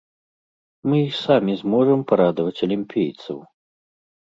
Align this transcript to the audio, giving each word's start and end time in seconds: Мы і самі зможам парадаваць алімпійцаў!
Мы 0.89 0.97
і 1.01 1.11
самі 1.25 1.53
зможам 1.61 1.99
парадаваць 2.13 2.57
алімпійцаў! 2.71 3.37